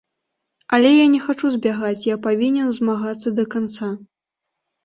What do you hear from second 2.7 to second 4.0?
змагацца да канца.